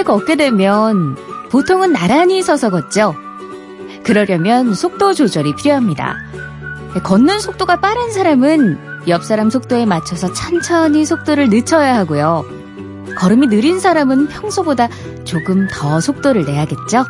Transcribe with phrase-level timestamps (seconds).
[0.00, 1.16] 함께 걷게 되면
[1.50, 3.14] 보통은 나란히 서서 걷죠.
[4.02, 6.16] 그러려면 속도 조절이 필요합니다.
[7.02, 8.78] 걷는 속도가 빠른 사람은
[9.08, 12.44] 옆 사람 속도에 맞춰서 천천히 속도를 늦춰야 하고요.
[13.16, 14.88] 걸음이 느린 사람은 평소보다
[15.24, 17.04] 조금 더 속도를 내야겠죠?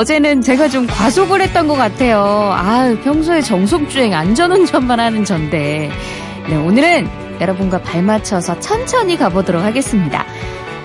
[0.00, 2.22] 어제는 제가 좀 과속을 했던 것 같아요.
[2.54, 5.90] 아, 평소에 정속주행, 안전운전만 하는 전데.
[6.48, 7.06] 네, 오늘은
[7.38, 10.24] 여러분과 발 맞춰서 천천히 가보도록 하겠습니다.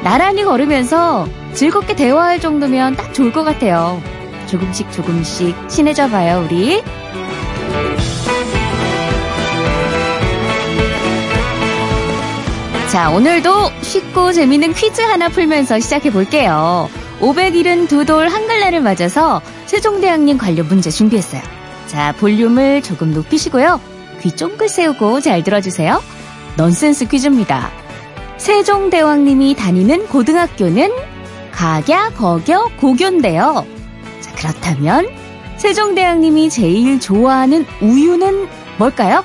[0.04, 4.02] 나란히 걸으면서 즐겁게 대화할 정도면 딱 좋을 것 같아요.
[4.48, 6.84] 조금씩 조금씩 친해져 봐요, 우리.
[12.92, 16.90] 자, 오늘도 쉽고 재밌는 퀴즈 하나 풀면서 시작해 볼게요.
[17.26, 21.42] 572돌 한글날을 맞아서 세종대왕님 관련 문제 준비했어요.
[21.88, 23.80] 자, 볼륨을 조금 높이시고요.
[24.22, 26.02] 귀 쫑긋 세우고 잘 들어주세요.
[26.58, 27.72] 넌센스 퀴즈입니다.
[28.38, 30.92] 세종대왕님이 다니는 고등학교는
[31.52, 33.66] 가갸, 거겨, 고교인데요.
[34.22, 35.08] 자, 그렇다면
[35.58, 39.24] 세종대왕님이 제일 좋아하는 우유는 뭘까요?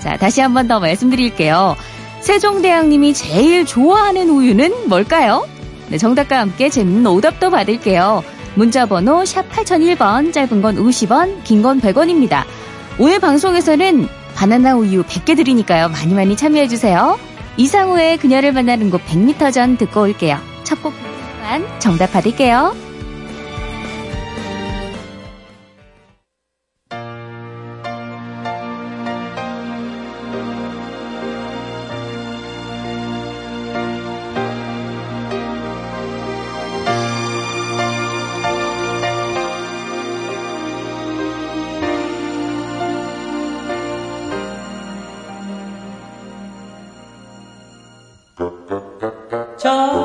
[0.00, 1.76] 자, 다시 한 번 더 말씀드릴게요.
[2.20, 5.46] 세종대왕님이 제일 좋아하는 우유는 뭘까요?
[5.92, 8.24] 네, 정답과 함께 재밌는 오답도 받을게요.
[8.54, 12.44] 문자 번호 샵 8001번, 짧은 건 50원, 긴 건 100원입니다.
[12.98, 15.90] 오늘 방송에서는 바나나 우유 100개 드리니까요.
[15.90, 17.18] 많이 많이 참여해주세요.
[17.58, 20.38] 이상우의 그녀를 만나는 곳 100m 전 듣고 올게요.
[20.64, 20.94] 첫곡
[21.78, 22.74] 정답 받을게요.
[49.62, 50.01] 저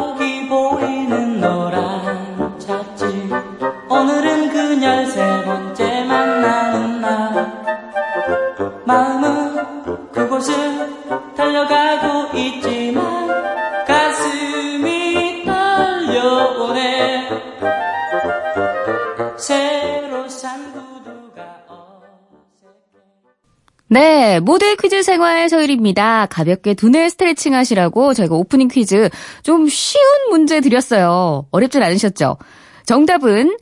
[24.97, 26.25] 퀴즈 생활 서율입니다.
[26.25, 29.09] 가볍게 두뇌 스트레칭 하시라고 저희가 오프닝 퀴즈
[29.43, 31.45] 좀 쉬운 문제 드렸어요.
[31.51, 32.37] 어렵진 않으셨죠?
[32.85, 33.57] 정답은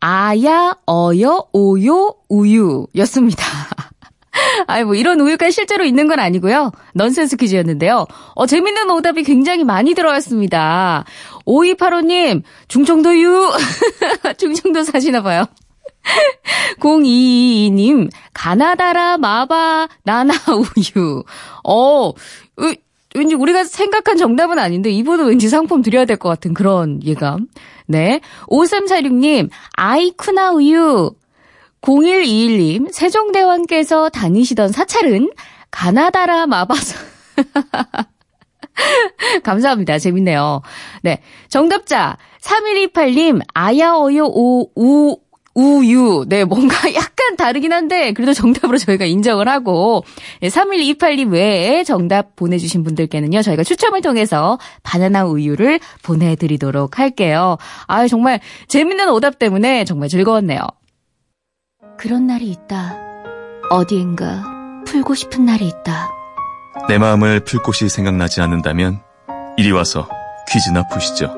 [0.00, 3.44] 아야, 어여, 오요, 우유였습니다.
[4.66, 6.72] 아이, 뭐, 이런 우유가 실제로 있는 건 아니고요.
[6.94, 8.06] 넌센스 퀴즈였는데요.
[8.34, 11.04] 어, 재밌는 오답이 굉장히 많이 들어왔습니다.
[11.46, 13.50] 5285님, 중청도유!
[14.38, 15.44] 중청도 사시나 봐요.
[16.80, 21.22] 0222님, 가나다라 마바 나나 우유.
[21.64, 22.74] 어, 으,
[23.14, 27.48] 왠지 우리가 생각한 정답은 아닌데 이분은 왠지 상품 드려야 될 것 같은 그런 예감.
[27.86, 28.20] 네.
[28.48, 31.12] 5346님, 아이쿠나 우유.
[31.82, 35.30] 0121님, 세종대왕께서 다니시던 사찰은
[35.70, 36.98] 가나다라 마바사.
[39.42, 39.98] 감사합니다.
[39.98, 40.62] 재밌네요.
[41.02, 41.22] 네.
[41.48, 45.16] 정답자, 3128님, 아야어요 오, 우,
[45.54, 46.24] 우유.
[46.28, 50.04] 네, 뭔가 약간 다르긴 한데, 그래도 정답으로 저희가 인정을 하고,
[50.40, 57.58] 네, 3128님 외에 정답 보내주신 분들께는요, 저희가 추첨을 통해서 바나나 우유를 보내드리도록 할게요.
[57.86, 60.60] 아 정말 재밌는 오답 때문에 정말 즐거웠네요.
[61.98, 62.96] 그런 날이 있다.
[63.70, 66.10] 어디엔가 풀고 싶은 날이 있다.
[66.88, 69.00] 내 마음을 풀 곳이 생각나지 않는다면
[69.56, 70.08] 이리 와서
[70.50, 71.34] 퀴즈나 푸시죠.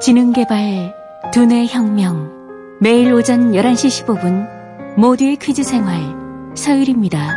[0.00, 0.94] 지능개발
[1.32, 2.41] 두뇌 혁명
[2.80, 6.00] 매일 오전 11시 15분 모두의 퀴즈 생활
[6.56, 7.36] 서율입니다.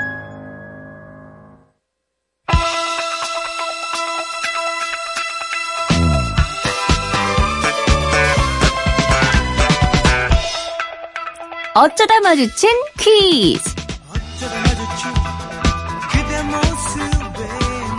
[11.75, 13.75] 어쩌다 마주친 퀴즈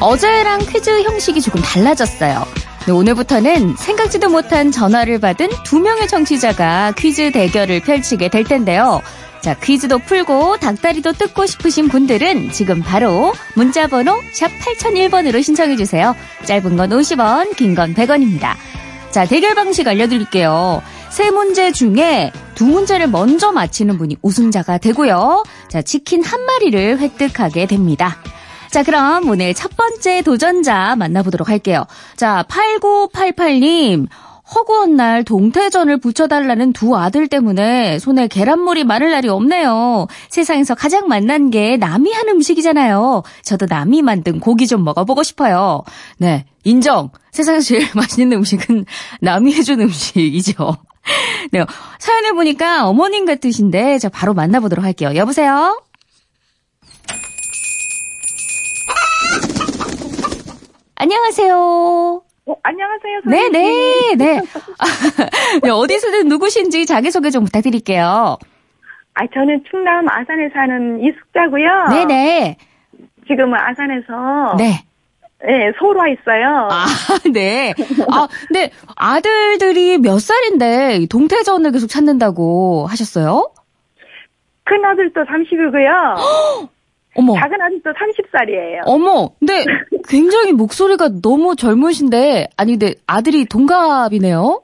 [0.00, 2.65] 어제랑 퀴즈 형식이 조금 달라졌어요.
[2.86, 9.02] 네, 오늘부터는 생각지도 못한 전화를 받은 두 명의 청취자가 퀴즈 대결을 펼치게 될 텐데요.
[9.40, 16.14] 자, 퀴즈도 풀고 닭다리도 뜯고 싶으신 분들은 지금 바로 문자 번호 샵 8001번으로 신청해 주세요.
[16.44, 18.54] 짧은 건 50원, 긴 건 100원입니다.
[19.10, 20.80] 자, 대결 방식 알려드릴게요.
[21.10, 25.42] 세 문제 중에 두 문제를 먼저 맞히는 분이 우승자가 되고요.
[25.68, 28.16] 자, 치킨 한 마리를 획득하게 됩니다.
[28.70, 31.86] 자, 그럼 오늘 첫 번째 도전자 만나보도록 할게요.
[32.16, 34.08] 자, 8988님.
[34.54, 40.06] 허구한 날 동태전을 부쳐달라는 두 아들 때문에 손에 계란물이 마를 날이 없네요.
[40.28, 43.24] 세상에서 가장 맛난 게 남이 한 음식이잖아요.
[43.42, 45.82] 저도 남이 만든 고기 좀 먹어보고 싶어요.
[46.18, 47.10] 네, 인정.
[47.32, 48.86] 세상에서 제일 맛있는 음식은
[49.20, 50.76] 남이 해준 음식이죠.
[51.52, 51.64] 네,
[51.98, 55.14] 사연을 보니까 어머님 같으신데 자 바로 만나보도록 할게요.
[55.14, 55.80] 여보세요.
[61.06, 61.54] 안녕하세요.
[62.46, 64.18] 어, 안녕하세요, 네, 선생님.
[64.18, 64.40] 네, 네.
[65.62, 68.36] 네, 어디서든 누구신지 자기소개 좀 부탁드릴게요.
[69.14, 71.88] 아, 저는 충남 아산에 사는 이숙자고요.
[71.90, 72.56] 네네.
[73.28, 74.84] 지금은 아산에서 네.
[75.46, 76.68] 네, 서울 와 있어요.
[76.72, 76.86] 아,
[77.32, 77.72] 네.
[78.10, 83.52] 아, 근데 아들들이 몇 살인데 동태전을 계속 찾는다고 하셨어요?
[84.64, 86.66] 큰 아들도 30이고요.
[87.16, 87.34] 어머.
[87.34, 88.82] 작은 아들도 30살이에요.
[88.84, 89.64] 어머, 근데
[90.08, 94.62] 굉장히 목소리가 너무 젊으신데, 아니, 근데 아들이 동갑이네요?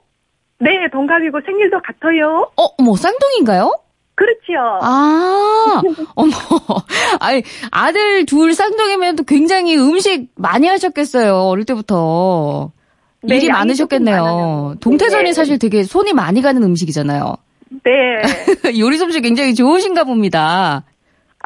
[0.60, 2.50] 네, 동갑이고 생일도 같아요.
[2.56, 3.74] 어, 어머, 쌍둥이인가요?
[4.14, 4.78] 그렇지요.
[4.82, 5.82] 아,
[6.14, 6.32] 어머.
[7.18, 12.70] 아니, 아들 둘 쌍둥이면 또 굉장히 음식 많이 하셨겠어요, 어릴 때부터.
[13.22, 14.76] 네, 일이 많으셨겠네요.
[14.80, 15.32] 동태전이 네.
[15.32, 17.36] 사실 되게 손이 많이 가는 음식이잖아요.
[17.84, 18.72] 네.
[18.78, 20.84] 요리 솜씨 굉장히 좋으신가 봅니다.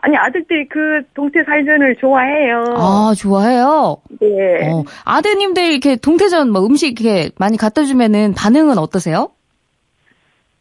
[0.03, 2.65] 아니, 아들들이 그 동태 살전을 좋아해요.
[2.77, 3.99] 아, 좋아해요?
[4.21, 4.71] 네.
[4.71, 9.31] 어, 아드님들 이렇게 동태전 뭐 음식 이렇게 많이 갖다 주면은 반응은 어떠세요?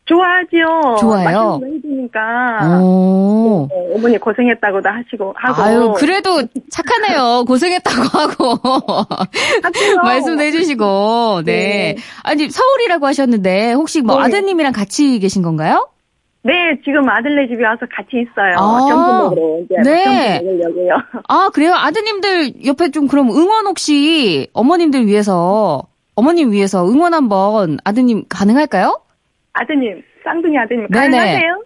[0.05, 0.97] 좋아하지요.
[0.99, 1.59] 좋아요?
[1.65, 2.79] 해주니까.
[2.79, 3.67] 오.
[3.71, 5.61] 네, 어머니 고생했다고도 하시고, 하고.
[5.63, 7.43] 아유, 그래도 착하네요.
[7.47, 8.59] 고생했다고 하고.
[10.03, 11.53] 말씀도 해주시고, 네.
[11.53, 11.95] 네.
[12.21, 14.25] 아니, 서울이라고 하셨는데, 혹시 뭐 네.
[14.25, 15.87] 아드님이랑 같이 계신 건가요?
[16.45, 18.53] 네, 지금 아들네 집에 와서 같이 있어요.
[18.55, 20.39] 아, 점심 먹으러 이제 네.
[20.43, 20.93] 먹으려고요.
[21.27, 21.73] 아, 그래요?
[21.73, 25.81] 아드님들 옆에 좀 그럼 응원 혹시 어머님들 위해서,
[26.13, 29.01] 어머님 위해서 응원 한번 아드님 가능할까요?
[29.53, 31.17] 아드님, 쌍둥이 아드님 네네.
[31.17, 31.63] 가능하세요?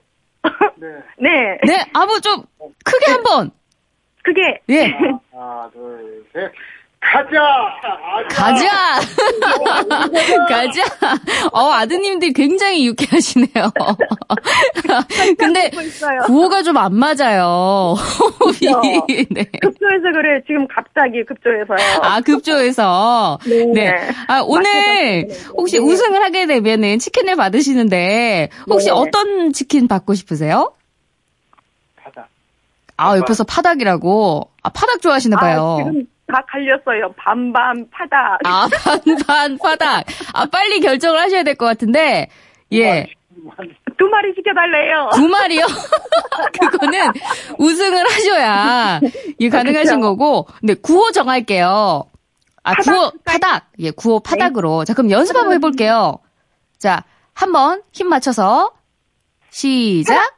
[1.18, 1.58] 네.
[1.66, 2.44] 네, 아무 좀
[2.86, 3.52] 크게 한번.
[4.24, 4.94] 그게 예.
[5.34, 6.52] 하나, 둘, 셋.
[7.02, 7.40] 가자!
[8.30, 9.00] 가자!
[10.50, 10.84] 가자!
[11.54, 13.72] 어, 아드님들 굉장히 유쾌하시네요.
[15.38, 15.72] 근데.
[16.26, 17.96] 구호가 좀 안 맞아요.
[19.32, 19.44] 네.
[19.62, 20.42] 급조해서 그래.
[20.46, 22.02] 지금 갑자기 급조해서요.
[22.04, 23.40] 아, 급조해서.
[23.46, 23.66] 네.
[23.74, 23.92] 네.
[24.28, 25.86] 아, 오늘 혹시 네.
[25.86, 28.92] 우승을 하게 되면은 치킨을 받으시는데 혹시 네.
[28.92, 30.74] 어떤 치킨 받고 싶으세요?
[32.04, 32.28] 가자.
[32.98, 34.52] 아, 옆에서 파닭이라고.
[34.64, 35.78] 아, 파닭 좋아하시나 봐요.
[35.80, 37.14] 아, 지금 다 갈렸어요.
[37.18, 38.38] 반반 파다.
[38.46, 40.06] 아, 반반 파닭.
[40.34, 42.30] 아, 빨리 결정을 하셔야 될 것 같은데.
[42.74, 43.08] 예.
[43.98, 45.10] 두 마리 시켜달래요.
[45.16, 45.66] 두 마리요?
[46.60, 47.12] 그거는
[47.58, 49.00] 우승을 하셔야
[49.40, 50.02] 예, 가능하신 그쵸.
[50.02, 50.48] 거고.
[50.62, 52.04] 네, 구호 정할게요.
[52.64, 53.12] 아, 파닭 구호?
[53.26, 53.66] 파닭.
[53.80, 54.86] 예, 구호 파닭으로.
[54.86, 56.20] 자, 그럼 연습 한번 해볼게요.
[56.78, 57.04] 자,
[57.34, 58.72] 한번 힘 맞춰서
[59.50, 60.36] 시작.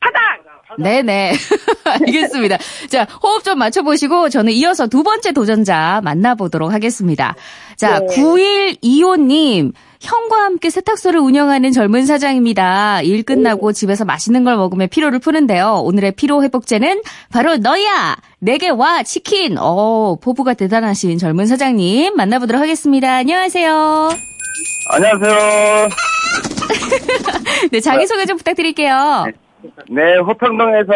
[0.00, 0.33] 파당!
[0.78, 1.32] 네네.
[1.84, 2.58] 알겠습니다.
[2.88, 7.34] 자, 호흡 좀 맞춰보시고 저는 이어서 두 번째 도전자 만나보도록 하겠습니다.
[7.76, 8.06] 자, 네.
[8.06, 9.72] 9125님.
[10.00, 13.00] 형과 함께 세탁소를 운영하는 젊은 사장입니다.
[13.02, 15.80] 일 끝나고 집에서 맛있는 걸 먹으며 피로를 푸는데요.
[15.82, 17.00] 오늘의 피로 회복제는
[17.32, 18.16] 바로 너야!
[18.38, 19.02] 내게 와!
[19.02, 19.56] 치킨!
[19.58, 23.14] 어, 포부가 대단하신 젊은 사장님 만나보도록 하겠습니다.
[23.14, 24.10] 안녕하세요.
[24.90, 25.88] 안녕하세요.
[27.72, 29.24] 네, 자기소개 좀 부탁드릴게요.
[29.26, 29.32] 네,
[30.26, 30.92] 호평동에서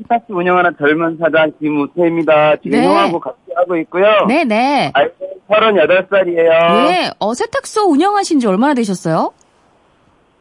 [0.00, 2.56] 스타스 운영하는 젊은 사장 김우태입니다.
[2.56, 2.86] 지금 네.
[2.86, 4.26] 형하고 같이 하고 있고요.
[4.26, 4.92] 네네.
[4.94, 5.14] 아이고,
[5.48, 6.90] 38살이에요.
[6.90, 9.32] 예, 어, 세탁소 운영하신 지 얼마나 되셨어요?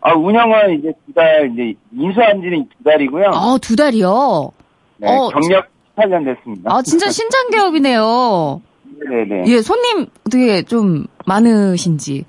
[0.02, 3.32] 아, 운영은 이제 두 달, 이제 인수한 지는 두 달이고요.
[3.34, 4.52] 아, 두 달이요?
[4.98, 6.74] 네, 어, 경력 18년 됐습니다.
[6.74, 8.62] 아, 진짜 신장 개업이네요.
[9.10, 9.44] 네네.
[9.48, 12.26] 예, 손님 어떻게 좀 많으신지.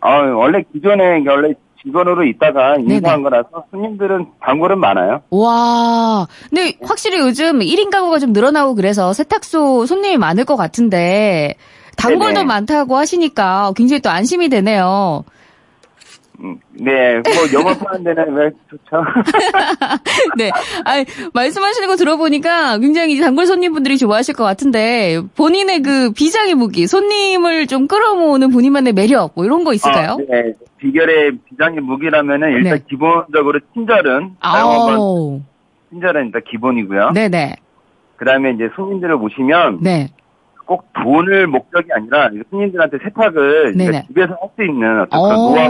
[0.00, 1.54] 아, 원래 기존에 원래
[1.84, 2.76] 직원으로 있다가.
[2.78, 5.22] 인수한 거라서 손님들은 단골은 많아요.
[5.30, 11.54] 와, 근데 확실히 요즘 1인 가구가 좀 늘어나고 그래서 세탁소 손님이 많을 것 같은데,
[11.96, 12.44] 단골도 네네.
[12.44, 15.24] 많다고 하시니까 굉장히 또 안심이 되네요.
[16.40, 19.04] 음, 네, 뭐 영업하는 데는 왜 좋죠?
[20.36, 20.50] 네.
[20.84, 27.68] 아니, 말씀하시는 거 들어보니까 굉장히 단골 손님분들이 좋아하실 것 같은데, 본인의 그 비장의 무기, 손님을
[27.68, 30.12] 좀 끌어모으는 본인만의 매력, 뭐 이런 거 있을까요?
[30.12, 30.52] 아, 네.
[30.86, 32.84] 비결의 비장의 무기라면은 일단 네.
[32.88, 34.34] 기본적으로 친절은.
[35.90, 37.10] 친절은 일단 기본이고요.
[37.14, 37.54] 네네.
[38.16, 40.08] 그다음에 이제 손님들을 모시면 네.
[40.66, 43.74] 꼭 돈을 목적이 아니라 손님들한테 세탁을.
[44.08, 45.68] 집에서 할 수 있는 어떤 그런 노하우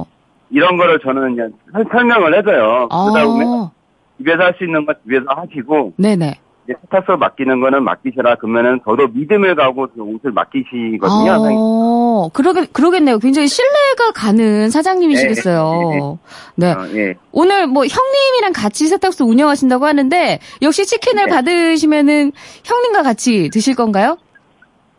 [0.00, 0.06] 어.
[0.50, 2.88] 이런 거를 저는 이제 설- 설명을 해줘요.
[2.90, 3.70] 아.
[4.18, 6.34] 집에서 할 수 있는 거 집에서 하시고 네네.
[6.64, 11.48] 이제 세탁소 맡기는 거는 맡기셔라 그러면은 저도 믿음을 가고 그 옷을 맡기시거든요.
[11.56, 13.18] 어, 그러게, 그러겠네요.
[13.18, 16.18] 굉장히 신뢰가 가는 사장님이시겠어요.
[16.54, 16.72] 네.
[16.72, 17.14] 어, 예.
[17.32, 21.30] 오늘 뭐 형님이랑 같이 세탁소 운영하신다고 하는데, 역시 치킨을 네.
[21.30, 22.32] 받으시면은
[22.64, 24.18] 형님과 같이 드실 건가요?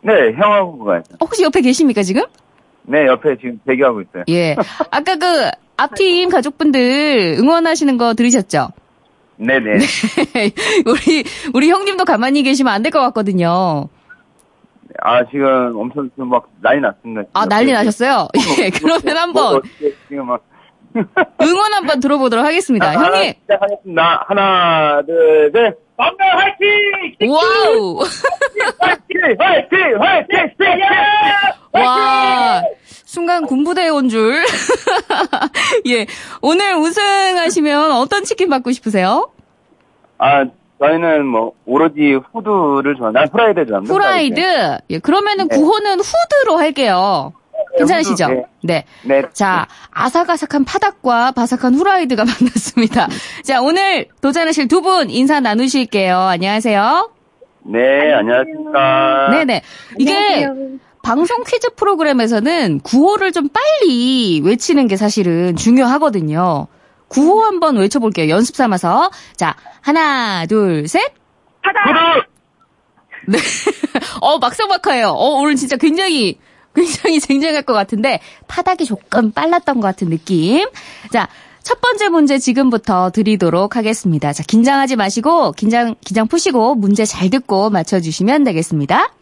[0.02, 1.02] 네, 형하고 가요.
[1.12, 2.24] 어, 혹시 옆에 계십니까, 지금?
[2.82, 4.24] 네, 옆에 지금 대기하고 있어요.
[4.28, 4.54] 예.
[4.90, 8.68] 아까 그 앞팀 가족분들 응원하시는 거 들으셨죠?
[9.36, 9.78] 네 네.
[10.86, 11.24] 우리,
[11.54, 13.88] 우리 형님도 가만히 계시면 안 될 것 같거든요.
[15.02, 17.22] 아, 지금 엄청 지금 막 난리 났습니다.
[17.32, 18.28] 아, 난리 나셨어요?
[18.60, 20.40] 예, 그러면 뭐, 한번 어떻게 지금 막.
[21.42, 22.92] 응원 한번 들어보도록 하겠습니다.
[22.92, 24.24] 자, 형님, 시작하겠습니다.
[24.28, 25.76] 하나, 둘, 셋.
[25.96, 27.30] 빵가 화이팅!
[27.30, 28.00] 와우!
[28.80, 29.36] 화이팅!
[29.38, 29.78] 화이팅!
[30.02, 30.38] 화이팅!
[30.58, 30.84] 화이팅!
[31.72, 32.62] 와,
[33.04, 34.42] 순간 군부대에 온 줄.
[35.86, 36.06] 예,
[36.42, 39.30] 오늘 우승하시면 어떤 치킨 받고 싶으세요?
[40.18, 40.44] 아,
[40.80, 43.20] 저희는 뭐, 오로지 후드를 좋아합니다.
[43.20, 43.94] 난 후라이드 좋아합니다.
[43.94, 44.78] 후라이드.
[44.90, 45.56] 예, 그러면은 네.
[45.56, 47.32] 구호는 후드로 할게요.
[47.78, 48.24] 괜찮으시죠?
[48.24, 48.84] 후드, 네.
[49.04, 49.22] 네.
[49.32, 53.08] 자, 아삭아삭한 파닭과 바삭한 후라이드가 만났습니다.
[53.42, 56.16] 자, 오늘 도전하실 두 분 인사 나누실게요.
[56.18, 57.10] 안녕하세요.
[57.66, 59.28] 네, 안녕하십니까.
[59.30, 59.62] 네네.
[59.98, 60.78] 이게 안녕하세요.
[61.02, 66.66] 방송 퀴즈 프로그램에서는 구호를 좀 빨리 외치는 게 사실은 중요하거든요.
[67.08, 68.28] 구호 한번 외쳐볼게요.
[68.30, 69.10] 연습 삼아서.
[69.36, 71.02] 자, 하나, 둘, 셋.
[71.62, 72.26] 후드!
[73.28, 73.38] 네.
[74.20, 75.08] 어, 막상막하예요.
[75.08, 76.38] 어, 오늘 진짜 굉장히,
[76.74, 80.66] 굉장히 쟁쟁할 것 같은데, 파닥이 조금 빨랐던 것 같은 느낌.
[81.12, 81.28] 자,
[81.62, 84.32] 첫 번째 문제 지금부터 드리도록 하겠습니다.
[84.32, 89.12] 자, 긴장하지 마시고, 긴장, 긴장 푸시고, 문제 잘 듣고 맞춰 주시면 되겠습니다.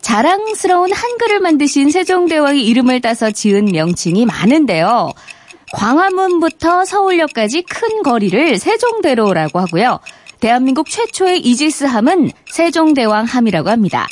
[0.00, 5.12] 자랑스러운 한글을 만드신 세종대왕의 이름을 따서 지은 명칭이 많은데요.
[5.74, 10.00] 광화문부터 서울역까지 큰 거리를 세종대로라고 하고요.
[10.40, 14.06] 대한민국 최초의 이지스함은 세종대왕함이라고 합니다.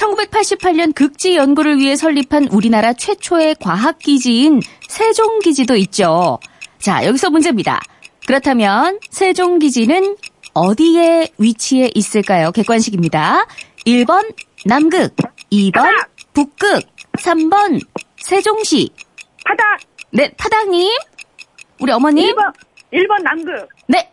[0.00, 6.38] 1988년 극지 연구를 위해 설립한 우리나라 최초의 과학기지인 세종기지도 있죠.
[6.78, 7.80] 자, 여기서 문제입니다.
[8.26, 10.16] 그렇다면 세종기지는
[10.54, 12.50] 어디에 위치해 있을까요?
[12.52, 13.46] 객관식입니다.
[13.86, 15.14] 1번 남극,
[15.52, 15.90] 2번
[16.32, 16.82] 북극,
[17.18, 17.80] 3번
[18.16, 18.90] 세종시.
[19.44, 19.64] 바다
[20.12, 20.90] 네, 타당님.
[21.80, 22.34] 우리 어머님.
[22.34, 22.52] 1번
[22.92, 23.68] 1번 남극.
[23.86, 24.10] 네.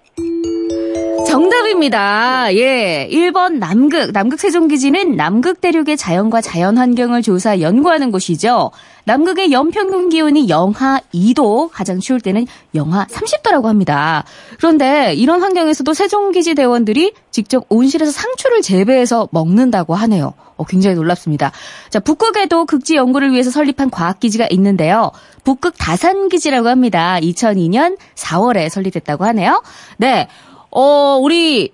[1.28, 2.54] 정답입니다.
[2.56, 3.08] 예.
[3.12, 4.12] 1번 남극.
[4.12, 8.72] 남극 세종기지는 남극 대륙의 자연과 자연 환경을 조사 연구하는 곳이죠.
[9.04, 12.46] 남극의 연평균 기온이 영하 2도, 가장 추울 때는
[12.76, 14.26] 영하 30도라고 합니다.
[14.58, 20.34] 그런데 이런 환경에서도 세종기지 대원들이 직접 온실에서 상추를 재배해서 먹는다고 하네요.
[20.58, 21.52] 어, 굉장히 놀랍습니다.
[21.90, 25.12] 자, 북극에도 극지 연구를 위해서 설립한 과학기지가 있는데요.
[25.44, 27.18] 북극 다산기지라고 합니다.
[27.22, 29.62] 2002년 4월에 설립됐다고 하네요.
[29.98, 30.28] 네.
[30.72, 31.74] 어, 우리,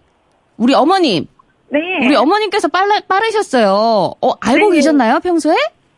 [0.57, 1.27] 우리 어머님.
[1.69, 1.79] 네.
[2.05, 4.13] 우리 어머님께서 빨라, 빠르셨어요.
[4.21, 4.77] 어, 알고 네.
[4.77, 5.55] 계셨나요, 평소에?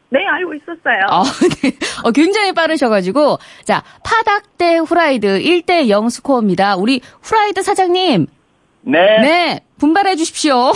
[0.09, 1.05] 네, 알고 있었어요.
[1.09, 1.23] 아,
[1.61, 1.75] 네.
[2.03, 3.39] 어, 굉장히 빠르셔가지고.
[3.65, 6.77] 자, 파닭 대 후라이드 1대 0 스코어입니다.
[6.77, 8.27] 우리 후라이드 사장님.
[8.83, 8.99] 네.
[9.21, 9.59] 네.
[9.77, 10.71] 분발해 주십시오.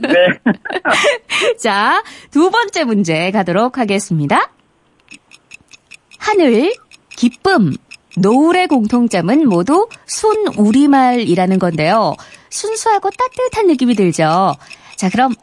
[0.00, 0.40] 네.
[1.58, 4.50] 자, 두 번째 문제 가도록 하겠습니다.
[6.18, 6.72] 하늘,
[7.10, 7.74] 기쁨,
[8.20, 12.14] 노을의 공통점은 모두 순 우리말이라는 건데요.
[12.50, 14.54] 순수하고 따뜻한 느낌이 들죠.
[14.96, 15.34] 자, 그럼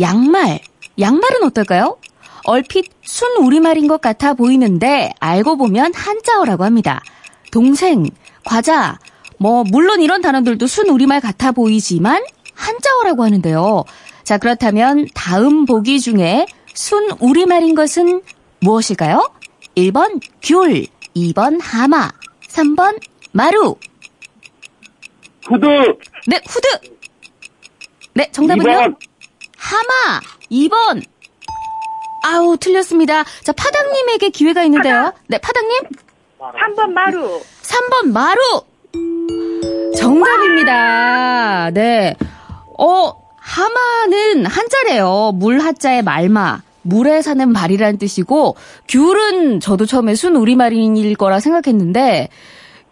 [0.00, 0.60] 양말.
[0.98, 1.98] 양말은 어떨까요?
[2.44, 7.02] 얼핏 순 우리말인 것 같아 보이는데 알고 보면 한자어라고 합니다.
[7.50, 8.08] 동생,
[8.44, 8.98] 과자,
[9.38, 12.22] 뭐 물론 이런 단어들도 순 우리말 같아 보이지만
[12.54, 13.84] 한자어라고 하는데요.
[14.24, 18.22] 자, 그렇다면 다음 보기 중에 순 우리말인 것은
[18.60, 19.30] 무엇일까요?
[19.76, 20.86] 1번 귤,
[21.16, 22.10] 2번 하마,
[22.48, 23.00] 3번
[23.32, 23.76] 마루.
[25.46, 25.66] 후드!
[26.26, 26.68] 네, 후드.
[28.14, 28.70] 네, 정답은요?
[28.70, 28.96] 2번!
[29.56, 30.20] 하마.
[30.50, 31.02] 2번.
[32.24, 33.24] 아우, 틀렸습니다.
[33.42, 35.12] 자, 파당님에게 기회가 있는데요.
[35.28, 35.80] 네, 파당님.
[36.38, 37.40] 3번 마루.
[37.62, 38.62] 3번 마루.
[39.96, 41.70] 정답입니다.
[41.70, 42.14] 네.
[42.78, 45.32] 어, 하마는 한자래요.
[45.34, 46.60] 물 하자의 말마.
[46.82, 48.56] 물에 사는 말이라는 뜻이고
[48.88, 52.28] 귤은 저도 처음에 순 우리말일 거라 생각했는데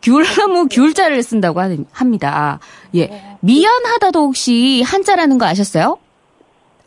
[0.03, 1.61] 귤나무 귤자를 쓴다고
[1.93, 2.59] 합니다.
[2.95, 3.37] 예.
[3.41, 5.99] 미안하다도 혹시 한자라는 거 아셨어요?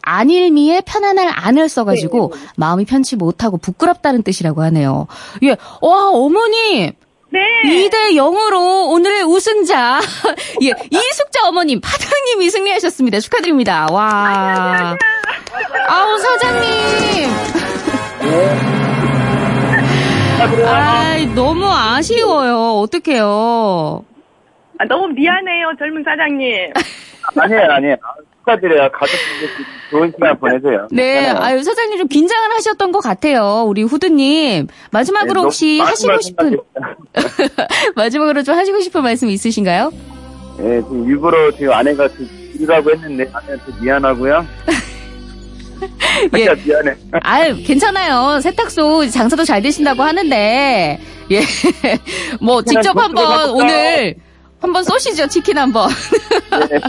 [0.01, 5.07] 안일미에 편안할 안을 써가지고 마음이 편치 못하고 부끄럽다는 뜻이라고 하네요.
[5.43, 5.55] 예.
[5.81, 6.91] 와, 어머님!
[7.29, 7.39] 네.
[7.65, 9.99] 2대 0으로 오늘의 우승자.
[10.61, 13.19] 예, 이숙자 어머님, 파장님이 승리하셨습니다.
[13.21, 13.87] 축하드립니다.
[13.91, 14.95] 와.
[15.87, 17.29] 아우, 사장님.
[20.65, 22.79] 아이, 너무 아쉬워요.
[22.81, 24.03] 어떡해요.
[24.79, 26.73] 아, 너무 미안해요, 젊은 사장님.
[27.37, 27.95] 아니에요, 아니에요.
[28.01, 28.89] 아, 축하드려요.
[28.91, 29.49] 가족분들
[29.91, 30.87] 좋은 시간 보내세요.
[30.91, 31.43] 네, 괜찮아요.
[31.43, 33.63] 아유, 사장님 좀 긴장을 하셨던 것 같아요.
[33.67, 34.67] 우리 후드님.
[34.91, 36.57] 마지막으로 네, 혹시 하시고 싶은.
[37.95, 39.91] 마지막으로 좀 하시고 싶은 말씀 있으신가요?
[40.57, 42.09] 네, 지금 일부러 지금 아내가
[42.59, 44.45] 일하고 했는데 아내한테 미안하고요.
[46.33, 46.37] 예.
[46.37, 46.95] 진짜 미안해.
[47.21, 48.39] 아유, 괜찮아요.
[48.41, 50.99] 세탁소 장사도 잘 되신다고 하는데,
[51.31, 51.39] 예.
[52.41, 54.15] 뭐, 직접 한번 오늘,
[54.59, 55.89] 한번 쏘시죠, 치킨 한번.
[56.69, 56.79] 네.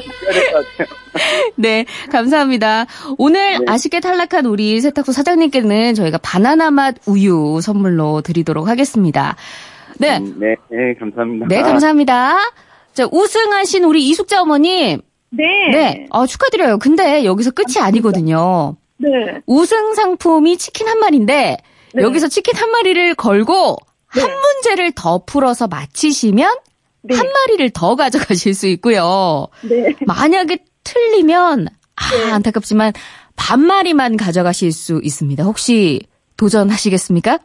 [1.57, 2.87] 네, 감사합니다.
[3.19, 3.64] 오늘 네.
[3.67, 9.37] 아쉽게 탈락한 우리 세탁소 사장님께는 저희가 바나나 맛 우유 선물로 드리도록 하겠습니다.
[9.99, 11.47] 네, 음, 네, 네, 감사합니다.
[11.49, 12.38] 네, 감사합니다.
[12.93, 15.00] 자, 우승하신 우리 이숙자 어머님,
[15.37, 15.69] 네.
[15.71, 16.79] 네, 어, 축하드려요.
[16.79, 18.76] 근데 여기서 끝이 아니거든요.
[18.99, 19.09] 네.
[19.47, 21.59] 우승 상품이 치킨 한 마리인데,
[21.95, 22.03] 네.
[22.03, 23.76] 여기서 치킨 한 마리를 걸고,
[24.14, 24.21] 네.
[24.21, 26.57] 한 문제를 더 풀어서 맞히시면,
[27.03, 27.17] 네.
[27.17, 29.49] 한 마리를 더 가져가실 수 있고요.
[29.62, 29.95] 네.
[30.07, 32.93] 만약에 틀리면 아, 안타깝지만
[33.37, 35.45] 반마리만 가져가실 수 있습니다.
[35.45, 36.00] 혹시
[36.37, 37.38] 도전하시겠습니까?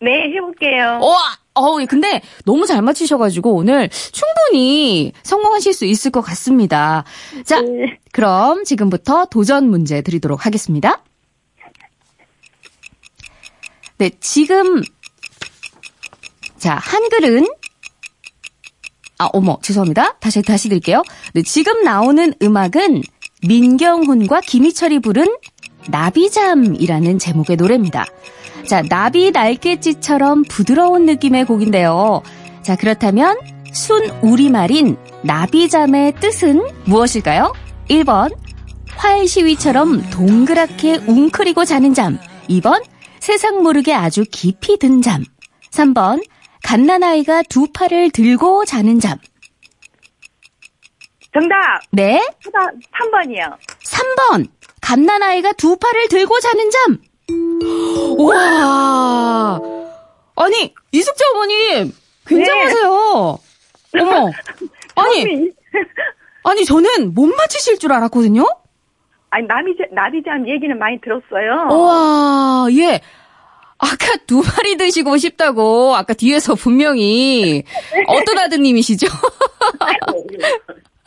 [0.00, 0.98] 네, 해볼게요.
[1.00, 1.16] 와,
[1.54, 7.04] 어, 예, 근데 너무 잘 맞히셔가지고 오늘 충분히 성공하실 수 있을 것 같습니다.
[7.44, 7.98] 자, 네.
[8.12, 11.02] 그럼 지금부터 도전 문제 드리도록 하겠습니다.
[13.98, 14.82] 네, 지금
[16.58, 17.46] 자 한글은
[19.18, 20.16] 아, 어머, 죄송합니다.
[20.18, 21.02] 다시, 다시 드릴게요.
[21.32, 23.02] 네, 지금 나오는 음악은
[23.46, 25.36] 민경훈과 김희철이 부른
[25.88, 28.06] 나비잠이라는 제목의 노래입니다.
[28.66, 32.22] 자, 나비 날갯짓처럼 부드러운 느낌의 곡인데요.
[32.62, 33.38] 자, 그렇다면
[33.72, 37.52] 순 우리말인 나비잠의 뜻은 무엇일까요?
[37.88, 38.34] 1번,
[38.96, 42.18] 활시위처럼 동그랗게 웅크리고 자는 잠.
[42.48, 42.82] 2번,
[43.20, 45.24] 세상 모르게 아주 깊이 든 잠.
[45.70, 46.22] 3번,
[46.62, 49.18] 갓난아이가 두 팔을 들고 자는 잠.
[51.32, 51.80] 정답!
[51.90, 52.22] 네.
[52.44, 53.56] 3번이요.
[53.84, 54.48] 3번.
[54.82, 56.98] 갓난아이가 두 팔을 들고 자는 잠.
[58.18, 59.58] 와.
[60.36, 61.92] 아니, 이숙자 어머님,
[62.26, 63.38] 굉장하세요.
[64.00, 64.30] 어머.
[64.96, 65.24] 아니,
[66.44, 68.44] 아니, 저는 못 맞히실 줄 알았거든요?
[69.30, 71.68] 아니, 나비자, 나비잠 얘기는 많이 들었어요.
[71.74, 73.00] 와, 예.
[73.78, 77.64] 아까 두 마리 드시고 싶다고, 아까 뒤에서 분명히,
[78.08, 79.06] 어떤 아드님이시죠?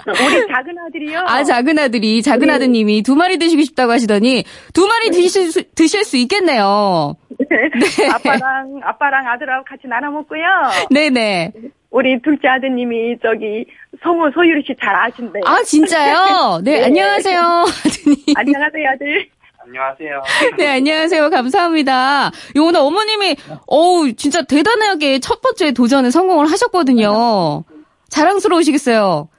[0.08, 1.20] 우리 작은 아들이요.
[1.28, 6.04] 아, 작은 아들이, 작은 아드님이 두 마리 드시고 싶다고 하시더니, 두 마리 드실 수, 드실
[6.04, 7.16] 수 있겠네요.
[8.14, 10.44] 아빠랑, 아빠랑 아들하고 같이 나눠 먹고요.
[10.92, 11.52] 네네.
[11.92, 13.66] 우리 둘째 아드님이 저기
[14.04, 15.44] 성우 소유리 씨 잘 아신대요.
[15.46, 16.60] 아, 진짜요?
[16.64, 18.18] 네, 안녕하세요, 아드님.
[18.36, 19.28] 안녕하세요, 아들.
[19.68, 20.22] 안녕하세요.
[20.58, 21.30] 네, 안녕하세요.
[21.32, 22.32] 감사합니다.
[22.58, 27.64] 요, 오늘 어머님이, 어우, 진짜 대단하게 첫 번째 도전에 성공을 하셨거든요.
[28.10, 29.30] 자랑스러우시겠어요?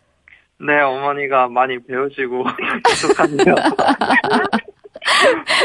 [0.58, 2.44] 네, 어머니가 많이 배우시고
[2.88, 3.54] 계속하네요.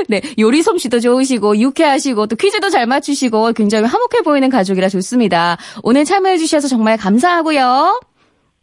[0.08, 5.58] 네, 요리 솜씨도 좋으시고, 유쾌하시고, 또 퀴즈도 잘 맞추시고, 굉장히 화목해 보이는 가족이라 좋습니다.
[5.84, 8.02] 오늘 참여해 주셔서 정말 감사하고요.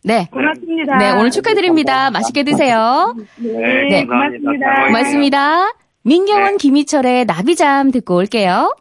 [0.04, 0.28] 네.
[0.30, 0.96] 고맙습니다.
[0.98, 2.10] 네, 오늘 축하드립니다.
[2.10, 3.14] 맛있게 드세요.
[3.36, 4.04] 네, 네.
[4.04, 4.86] 고맙습니다.
[4.86, 5.72] 고맙습니다.
[6.02, 8.74] 민경원, 김희철의 나비잠 듣고 올게요.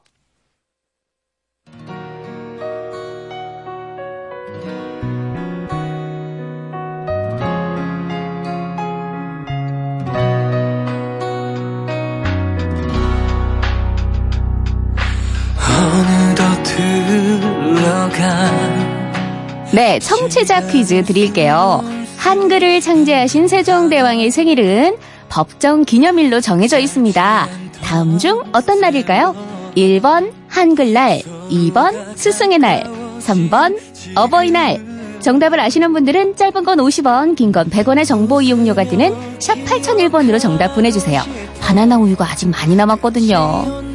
[19.73, 21.83] 네, 청취자 퀴즈 드릴게요.
[22.17, 24.97] 한글을 창제하신 세종대왕의 생일은
[25.29, 27.47] 법정 기념일로 정해져 있습니다.
[27.83, 29.35] 다음 중 어떤 날일까요?
[29.75, 32.83] 1번 한글날, 2번 스승의 날,
[33.19, 33.77] 3번
[34.15, 34.79] 어버이날.
[35.19, 40.73] 정답을 아시는 분들은 짧은 건 50원, 긴 건 100원의 정보 이용료가 드는 샵 8001번으로 정답
[40.75, 41.21] 보내주세요.
[41.59, 43.86] 바나나 우유가 아직 많이 남았거든요.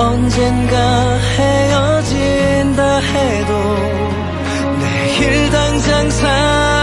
[0.00, 3.52] 언젠가 헤어진다 해도
[4.80, 6.79] 내일 당장 사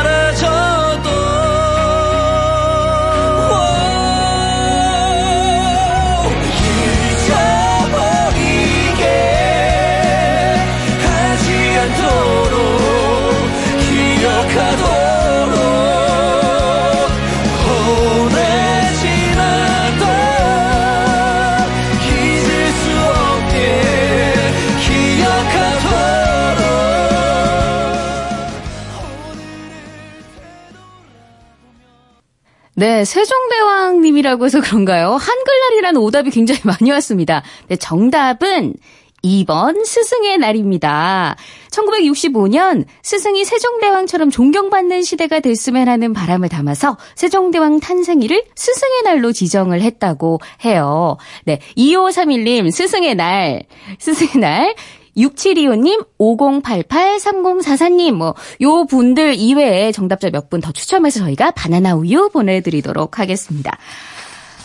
[32.80, 35.16] 네, 세종대왕님이라고 해서 그런가요?
[35.16, 37.42] 한글날이라는 오답이 굉장히 많이 왔습니다.
[37.70, 38.76] 네, 정답은
[39.24, 41.36] 2번 스승의 날입니다.
[41.72, 50.40] 1965년 스승이 세종대왕처럼 존경받는 시대가 됐으면 하는 바람을 담아서 세종대왕 탄생일을 스승의 날로 지정을 했다고
[50.64, 51.18] 해요.
[51.46, 53.64] 네, 2531님 스승의 날,
[53.98, 54.76] 스승의 날
[55.18, 62.30] 6725님, 5088, 3044님, 뭐, 요 분들 이외에 정답자 몇 분 더 추첨해서 저희가 바나나 우유
[62.32, 63.78] 보내드리도록 하겠습니다.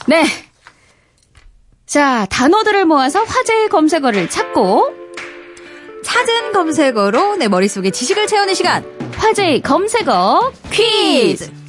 [0.06, 0.24] 네.
[1.86, 4.92] 자, 단어들을 모아서 화제의 검색어를 찾고,
[6.04, 8.84] 찾은 검색어로 내 머릿속에 지식을 채우는 시간.
[9.16, 11.61] 화제의 검색어 퀴즈!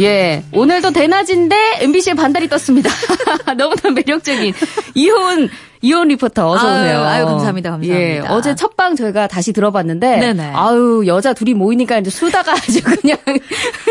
[0.00, 2.90] 예, 오늘도 대낮인데 MBC에 반달이 떴습니다.
[3.56, 4.52] 너무나 매력적인
[4.94, 5.48] 이호은
[5.84, 7.02] 이호은 리포터 어서 아유, 오세요.
[7.04, 7.94] 아유, 감사합니다, 감사합니다.
[7.94, 10.50] 예, 어제 첫 방 저희가 다시 들어봤는데 네네.
[10.52, 13.16] 아유 여자 둘이 모이니까 이제 수다가 아주 그냥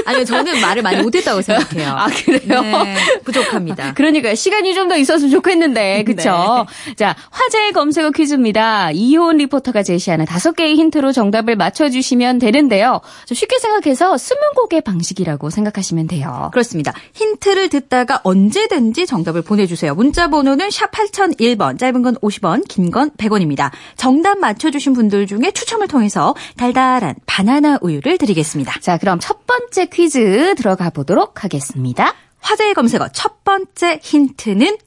[0.05, 1.89] 아니요, 저는 말을 많이 못했다고 생각해요.
[1.89, 2.61] 아 그래요?
[2.61, 3.93] 네, 부족합니다.
[3.93, 6.65] 그러니까 시간이 좀 더 있었으면 좋겠는데 그쵸?
[6.97, 8.91] 자 화제의 검색어 퀴즈입니다.
[8.91, 12.99] 이호은 리포터가 제시하는 다섯 개의 힌트로 정답을 맞춰주시면 되는데요.
[13.25, 16.49] 좀 쉽게 생각해서 스무고개 방식이라고 생각하시면 돼요.
[16.51, 16.91] 그렇습니다.
[17.13, 19.95] 힌트를 듣다가 언제든지 정답을 보내주세요.
[19.95, 23.71] 문자 번호는 샵 8001번, 짧은 건 50원, 긴 건 100원입니다.
[23.97, 28.79] 정답 맞춰주신 분들 중에 추첨을 통해서 달달한 바나나 우유를 드리겠습니다.
[28.79, 32.13] 자 그럼 첫 번째 퀴즈 들어가 보도록 하겠습니다.
[32.39, 34.77] 화제의 검색어 첫 번째 힌트는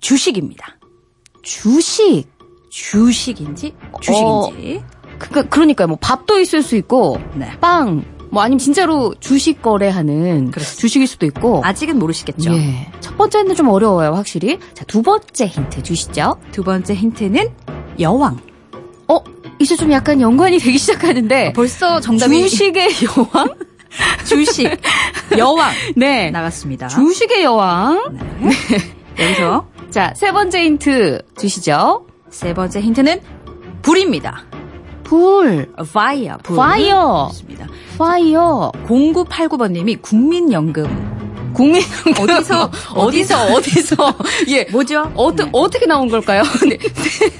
[0.00, 0.76] 주식입니다.
[1.42, 2.24] 주식.
[2.70, 4.82] 주식인지 주식인지.
[5.18, 5.88] 그, 그러니까요.
[5.88, 7.50] 뭐 밥도 있을 수 있고 네.
[7.60, 10.80] 빵, 뭐 아니면 진짜로 주식 거래하는 그렇습니다.
[10.80, 11.62] 주식일 수도 있고.
[11.64, 12.52] 아직은 모르시겠죠?
[12.54, 12.90] 예.
[13.00, 14.58] 첫 번째는 좀 어려워요, 확실히.
[14.74, 16.36] 자, 두 번째 힌트 주시죠.
[16.52, 17.48] 두 번째 힌트는
[17.98, 18.38] 여왕.
[19.08, 19.18] 어,
[19.58, 21.52] 이제 좀 약간 연관이 되기 시작하는데.
[21.54, 23.54] 벌써 정답이 주식의 여왕?
[24.24, 24.70] 주식
[25.36, 26.30] 여왕 네.
[26.30, 26.86] 나갔습니다.
[26.86, 28.00] 주식의 여왕.
[28.40, 29.24] 네.
[29.24, 32.06] 여기서 자, 세 번째 힌트 주시죠.
[32.30, 33.20] 세 번째 힌트는
[33.82, 34.44] 불입니다.
[35.10, 35.66] 불.
[35.80, 36.36] fire.
[36.44, 36.54] 불.
[36.56, 37.28] Fire.
[37.30, 37.66] 좋습니다.
[37.98, 38.70] 파이어.
[38.86, 41.18] 0989번님이 국민연금.
[41.52, 41.82] 국민
[42.16, 43.96] 어디서, 어디서 어디서
[44.48, 45.10] 예 뭐죠?
[45.16, 46.42] 어떠, 어떻게 나온 걸까요?
[46.68, 46.78] 네.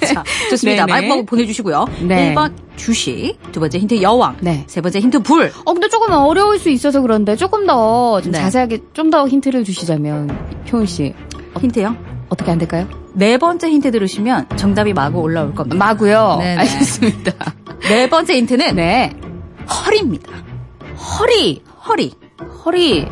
[0.05, 0.85] 자, 좋습니다.
[0.85, 1.85] 말법 보내주시고요.
[2.01, 2.35] 네.
[2.35, 4.65] 1번 주식, 두 번째 힌트 여왕, 네.
[4.67, 5.49] 세 번째 힌트 불.
[5.63, 8.39] 어 근데 조금 어려울 수 있어서 그런데 조금 더좀 네.
[8.39, 10.29] 자세하게 좀 더 힌트를 주시자면
[10.73, 11.13] 효은 씨
[11.61, 11.95] 힌트요?
[12.27, 12.85] 어떻게 안 될까요?
[13.13, 15.77] 네 번째 힌트 들으시면 정답이 마구 올라올 겁니다.
[15.77, 16.35] 마고요.
[16.39, 16.57] 네네.
[16.57, 17.53] 알겠습니다.
[17.89, 19.13] 네 번째 힌트는 네.
[19.69, 20.31] 허리입니다.
[21.19, 21.61] 허리.
[21.87, 22.13] 허리.
[22.65, 23.05] 허리.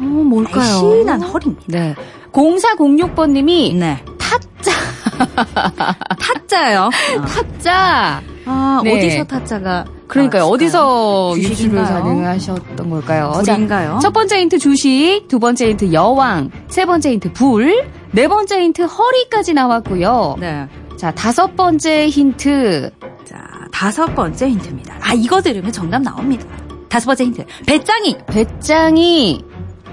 [0.00, 0.82] 어, 뭘까요?
[0.82, 1.64] 날씬한 허리입니다.
[1.68, 1.94] 네.
[2.32, 4.02] 0406번님이 네.
[4.18, 4.72] 타짜.
[6.18, 6.90] 타짜요.
[7.18, 7.20] 어.
[7.22, 8.22] 타짜.
[8.46, 8.96] 아, 네.
[8.96, 10.42] 어디서 타짜가 그러니까요.
[10.42, 10.52] 나왔을까요?
[10.52, 11.34] 어디서?
[11.38, 13.32] 유출을 가능하셨던 걸까요?
[13.44, 13.92] 불인가요?
[13.94, 18.60] 자, 첫 번째 힌트 주식, 두 번째 힌트 여왕, 세 번째 힌트 불, 네 번째
[18.62, 20.36] 힌트 허리까지 나왔고요.
[20.40, 20.66] 네.
[20.96, 22.90] 자, 다섯 번째 힌트.
[23.24, 23.49] 자,
[23.80, 24.94] 다섯 번째 힌트입니다.
[25.00, 26.44] 아, 이거 들으면 정답 나옵니다.
[26.90, 27.46] 다섯 번째 힌트.
[27.64, 28.18] 배짱이.
[28.26, 29.42] 배짱이.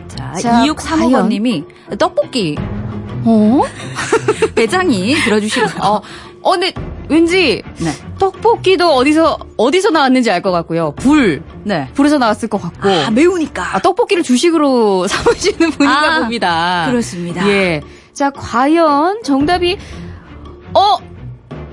[0.10, 1.64] 자, 자, 2635번님이
[1.98, 2.58] 떡볶이.
[3.24, 3.62] 어?
[4.56, 5.70] 배짱이 들어주시고요.
[5.82, 6.02] 어,
[6.42, 6.74] 어, 근데
[7.08, 7.92] 왠지 네.
[8.20, 10.94] 떡볶이도 어디서, 어디서 나왔는지 알 것 같고요.
[10.98, 11.42] 불.
[11.64, 11.88] 네.
[11.94, 12.90] 불에서 나왔을 것 같고.
[12.90, 13.78] 아, 매우니까.
[13.78, 16.88] 아, 떡볶이를 주식으로 삼으시는 분인가 아, 봅니다.
[16.90, 17.48] 그렇습니다.
[17.48, 17.80] 예.
[18.12, 19.78] 자, 과연 정답이,
[20.74, 20.98] 어,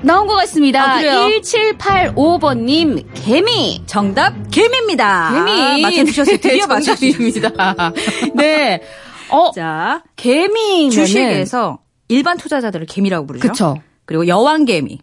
[0.05, 0.83] 나온 것 같습니다.
[0.83, 1.41] 아, 그래요?
[1.41, 3.83] 1785번님, 개미.
[3.87, 5.33] 정답, 개미입니다.
[5.33, 5.83] 개미.
[5.83, 6.37] 맞춰주셨어요.
[6.43, 7.93] 드디어 네, 맞춰주셨습니다.
[8.35, 8.83] 네.
[9.31, 10.91] 어, 자, 개미면은.
[10.91, 13.49] 주식에서 일반 투자자들을 개미라고 부르죠.
[13.49, 13.77] 그쵸.
[14.05, 14.99] 그리고 여왕개미.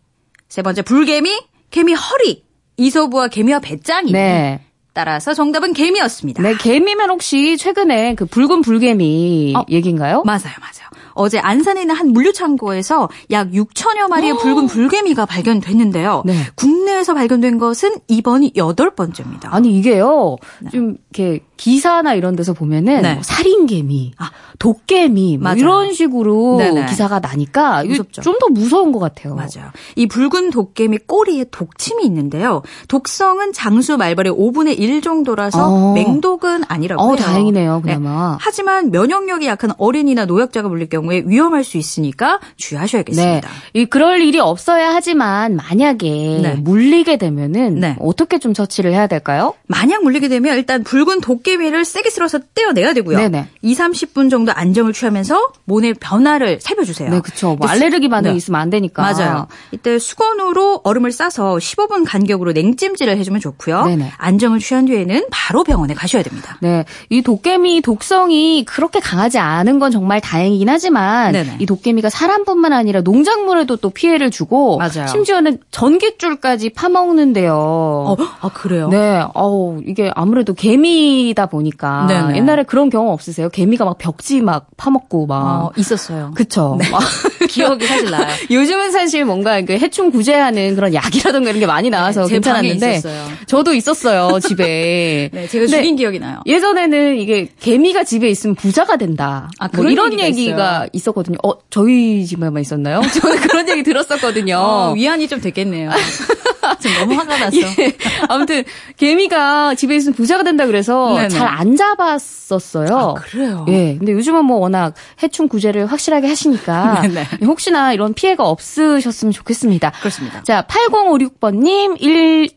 [0.48, 2.44] 세 번째, 불개미, 개미 허리.
[2.78, 4.12] 이소부와 개미와 배짱이.
[4.12, 4.62] 네.
[4.94, 6.44] 따라서 정답은 개미였습니다.
[6.44, 10.24] 네, 개미면 혹시 최근에 그 붉은 불개미 어, 얘기인가요?
[10.26, 10.90] 맞아요, 맞아요.
[11.13, 16.12] 어제 안산에 있는 한 물류창고에서 약 6천여 마리의 붉은 불개미가 발견됐는데요.
[16.12, 16.24] 어.
[16.26, 16.34] 네.
[16.56, 19.54] 국내에서 발견된 것은 이번이 여덟 번째입니다.
[19.54, 20.38] 아니 이게요
[20.71, 23.13] 좀 이렇게 기사나 이런 데서 보면은 네.
[23.13, 24.32] 뭐 살인개미, 아.
[24.58, 25.52] 독개미 뭐.
[25.54, 26.86] 이런 식으로 네네.
[26.88, 27.84] 기사가 나니까.
[27.84, 29.36] 좀 더 무서운 것 같아요.
[29.36, 29.69] 맞아요.
[29.95, 32.63] 이 붉은 독개미 꼬리에 독침이 있는데요.
[32.88, 35.93] 독성은 장수 말벌의 5분의 1 정도라서 어.
[35.93, 37.15] 맹독은 아니라고 어 해요.
[37.17, 37.95] 다행이네요 네.
[37.97, 38.38] 그나마.
[38.39, 42.48] 하지만 면역력이 약한 어린이나 노약자가 물릴 경우 에 위험할 수 있으니까 네.
[42.58, 43.50] 주의하셔야겠습니다.
[43.74, 46.08] 이 그럴 일이 없어야 하지만 만약에
[46.42, 46.56] 네.
[46.56, 47.96] 물리게 되면은 네.
[48.00, 49.54] 어떻게 좀 처치를 해야 될까요?
[49.68, 53.18] 만약 물리게 되면 일단 붉은 독개미를 세게 쓸어서 떼어내야 되고요.
[53.18, 53.48] 네네.
[53.62, 57.10] 2, 30분 정도 안정을 취하면서 몸의 변화를 살펴주세요.
[57.10, 57.56] 네, 그쵸.
[57.56, 58.38] 뭐 알레르기 반응이 네.
[58.38, 59.02] 있으면 안 되니까.
[59.02, 59.48] 맞아요.
[59.72, 63.86] 이때 수건으로 얼음을 싸서 15분 간격으로 냉찜질을 해주면 좋고요.
[63.86, 64.12] 네네.
[64.18, 66.58] 안정을 취한 뒤에는 바로 병원에 가셔야 됩니다.
[66.62, 71.56] 네, 이 도깨미 독성이 그렇게 강하지 않은 건 정말 다행이긴 하지만 하지만 네네.
[71.60, 75.08] 이 도깨비가 사람뿐만 아니라 농작물에도 또 피해를 주고 맞아요.
[75.08, 77.54] 심지어는 전깃줄까지 파먹는데요.
[77.56, 78.90] 어, 아, 그래요?
[78.90, 82.06] 네, 어우, 이게 아무래도 개미다 보니까.
[82.08, 82.38] 네네.
[82.38, 83.50] 옛날에 그런 경험 없으세요?
[83.50, 85.66] 개미가 막 벽지 막 파먹고 막.
[85.66, 86.32] 어, 있었어요.
[86.36, 86.78] 그쵸.
[86.92, 87.02] 막
[87.50, 88.28] 기억이 사실 나요.
[88.52, 92.70] 요즘은 사실 뭔가 그 해충 구제하는 그런 약이라든가 이런 게 많이 나와서 네, 제 방에
[92.70, 93.46] 괜찮았는데.
[93.46, 95.30] 저도 있었어요, 집에.
[95.34, 96.42] 네, 제가 죽인 기억이 나요.
[96.46, 99.50] 예전에는 이게 개미가 집에 있으면 부자가 된다.
[99.60, 100.88] 아, 뭐 이런 얘기가 얘기가.
[100.94, 101.38] 있었거든요.
[101.44, 103.02] 어, 저희 집에만 있었나요?
[103.22, 104.58] 저는 그런 얘기 들었었거든요.
[104.58, 105.91] 어, 위안이 좀 됐겠네요.
[106.80, 107.58] 지금 너무 화가 났어.
[107.58, 107.95] 예.
[108.28, 108.63] 아무튼
[108.97, 111.28] 개미가 집에 있으면 부자가 된다 그래서.
[111.30, 112.88] 잘 안 잡았었어요.
[112.95, 113.65] 아, 그래요?
[113.67, 113.95] 예.
[113.97, 117.04] 근데 요즘은 뭐 워낙 해충 구제를 확실하게 하시니까.
[117.45, 119.91] 혹시나 이런 피해가 없으셨으면 좋겠습니다.
[120.00, 120.41] 그렇습니다.
[120.43, 122.00] 자, 8056번님,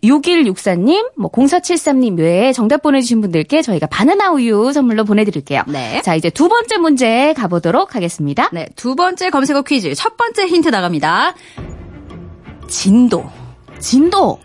[0.03, 5.63] 6164님, 뭐 0473님 외에 정답 보내주신 분들께 저희가 바나나 우유 선물로 보내드릴게요.
[5.67, 6.01] 네.
[6.03, 8.49] 자, 이제 두 번째 문제 가보도록 하겠습니다.
[8.53, 9.95] 네, 두 번째 검색어 퀴즈.
[9.95, 11.35] 첫 번째 힌트 나갑니다.
[12.69, 13.29] 진도.
[13.79, 14.41] 진도.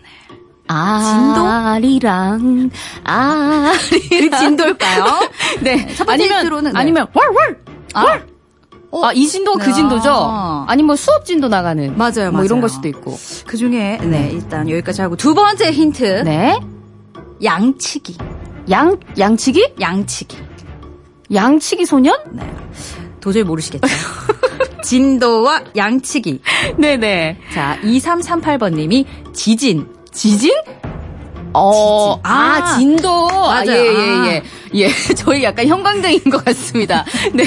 [0.72, 2.70] 아리랑
[3.02, 5.04] 아리 그 진도일까요?
[5.62, 5.92] 네.
[5.94, 6.78] 첫 번째 아니면 힌트로는, 네.
[6.78, 7.58] 아니면 월월
[7.94, 8.04] 아.
[8.04, 8.26] 월.
[9.02, 9.72] 아, 이 진도 그 아.
[9.72, 10.64] 진도죠?
[10.68, 11.96] 아니면 뭐 수업 진도 나가는.
[11.96, 12.60] 맞아요, 뭐 이런 맞아요.
[12.60, 13.18] 걸 수도 있고.
[13.46, 15.16] 그 중에, 네, 일단 여기까지 하고.
[15.16, 16.22] 두 번째 힌트.
[16.24, 16.58] 네.
[17.42, 18.18] 양치기.
[18.70, 19.74] 양, 양치기?
[19.80, 20.36] 양치기.
[21.32, 22.16] 양치기 소년?
[22.32, 22.52] 네.
[23.20, 23.86] 도저히 모르시겠죠?
[24.82, 26.40] 진도와 양치기.
[26.78, 27.38] 네네.
[27.52, 29.86] 자, 2338번님이 지진.
[30.12, 30.52] 지진?
[31.52, 31.72] 어,
[32.16, 32.20] 지진.
[32.24, 32.78] 아, 아.
[32.78, 33.26] 진도.
[33.26, 33.50] 맞아요.
[33.50, 34.26] 아, 예, 예, 아.
[34.26, 34.42] 예.
[34.74, 37.04] 예, 저희 약간 형광등인 것 같습니다.
[37.32, 37.44] 네.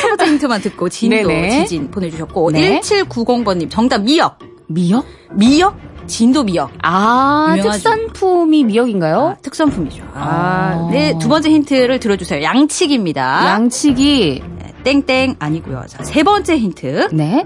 [0.00, 1.50] 첫 번째 힌트만 듣고 진도, 네네.
[1.62, 2.52] 지진 보내주셨고.
[2.52, 2.80] 네.
[2.80, 4.38] 1790번님 정답 미역.
[4.68, 5.04] 미역?
[5.32, 5.76] 미역?
[6.06, 6.70] 진도 미역.
[6.82, 7.72] 아, 유명하죠.
[7.72, 9.36] 특산품이 미역인가요?
[9.36, 10.02] 아, 특선품이죠.
[10.14, 10.88] 아, 아.
[10.90, 12.42] 네, 두 번째 힌트를 들어주세요.
[12.42, 13.46] 양치기입니다.
[13.46, 14.42] 양치기.
[14.84, 15.84] 네, 땡땡 아니고요.
[15.86, 17.08] 자, 세 번째 힌트.
[17.12, 17.44] 네.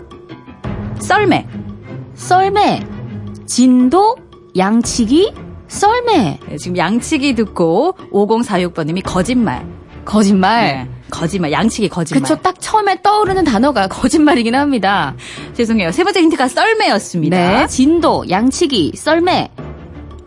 [1.01, 1.47] 썰매.
[2.15, 2.87] 썰매.
[3.47, 4.17] 진도,
[4.57, 5.33] 양치기,
[5.69, 6.39] 썰매.
[6.49, 9.67] 네, 지금 양치기 듣고 5046번님이 거짓말.
[10.05, 10.65] 거짓말.
[10.65, 11.53] 네, 거짓말.
[11.53, 12.23] 양치기 거짓말.
[12.23, 15.15] 그쵸, 딱 처음에 떠오르는 단어가 거짓말이긴 합니다.
[15.55, 15.93] 죄송해요.
[15.93, 17.37] 세 번째 힌트가 썰매였습니다.
[17.37, 17.67] 네.
[17.67, 19.51] 진도, 양치기, 썰매.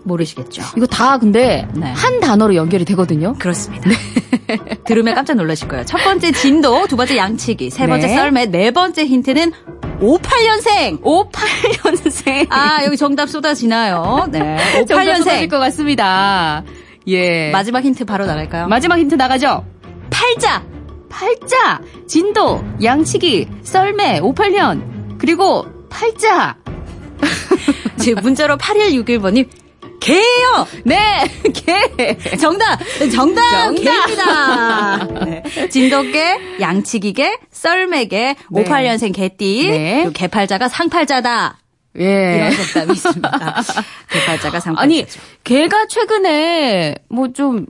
[0.08, 0.64] 모르시겠죠?
[0.76, 1.92] 이거 다 근데 네.
[1.92, 3.34] 한 단어로 연결이 되거든요.
[3.38, 3.90] 그렇습니다.
[4.86, 5.86] 들으면 깜짝 놀라실 거예요.
[5.86, 8.16] 첫 번째 진도, 두 번째 양치기, 세 번째 네.
[8.16, 9.52] 썰매, 네 번째 힌트는
[10.00, 11.02] 58년생.
[11.02, 12.48] 58년생.
[12.50, 14.28] 아, 여기 정답 쏟아지나요?
[14.32, 14.58] 네.
[14.88, 15.50] 정답 쏟아질 58년생.
[15.50, 16.64] 것 같습니다.
[17.08, 17.52] 예.
[17.52, 18.68] 마지막 힌트 바로 나갈까요?
[18.68, 19.66] 마지막 힌트 나가죠?
[20.10, 20.64] 팔자.
[21.10, 26.58] 팔자, 진도, 양치기, 썰매, 58년, 그리고 팔자.
[27.98, 29.48] 지금 문자로 8161번님,
[30.00, 30.68] 개예요!
[30.86, 32.18] 네, 개.
[32.38, 32.78] 정답!
[33.14, 33.76] 정답!
[33.76, 33.76] 정답!
[33.76, 35.26] 개입니다.
[35.26, 35.44] 네.
[35.70, 38.64] 진돗개, 양치기개, 썰매개, 네.
[38.64, 40.10] 58년생 개띠, 네.
[40.14, 41.58] 개팔자가 상팔자다.
[42.00, 42.04] 예.
[42.52, 43.30] 이런 정답이 있습니다.
[44.12, 44.80] 개팔자가 상팔자죠.
[44.82, 45.06] 아니,
[45.44, 47.66] 걔가 최근에 뭐 좀,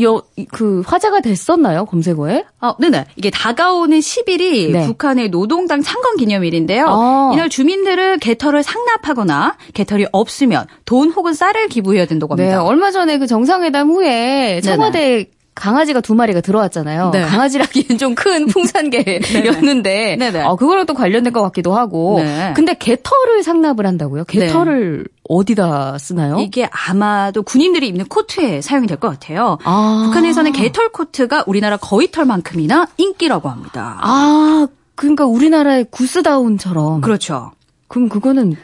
[0.00, 0.22] 여,
[0.52, 1.84] 그, 화제가 됐었나요?
[1.86, 2.44] 검색어에?
[2.60, 3.06] 어, 네네.
[3.16, 4.86] 이게 다가오는 10일이 네.
[4.86, 6.86] 북한의 노동당 창건 기념일인데요.
[6.88, 7.30] 어.
[7.34, 12.64] 이날 주민들은 개털을 상납하거나 개털이 없으면 돈 혹은 쌀을 기부해야 된다고 네, 합니다.
[12.64, 15.26] 얼마 전에 그 정상회담 후에 청와대
[15.60, 17.10] 강아지가 두 마리가 들어왔잖아요.
[17.12, 17.22] 네.
[17.22, 20.42] 강아지라기엔 좀 큰 풍산개였는데, 네네.
[20.44, 22.20] 어, 그거랑 또 관련된 것 같기도 하고.
[22.20, 22.52] 네.
[22.56, 24.24] 근데 개털을 상납을 한다고요?
[24.24, 26.38] 개털을 어디다 쓰나요?
[26.40, 29.58] 이게 아마도 군인들이 입는 코트에 사용이 될 것 같아요.
[29.64, 30.02] 아.
[30.06, 33.98] 북한에서는 개털 코트가 우리나라 거위털만큼이나 인기라고 합니다.
[34.02, 37.00] 아, 그러니까 우리나라의 구스다운처럼.
[37.00, 37.52] 그렇죠.
[37.88, 38.56] 그럼 그거는 뭐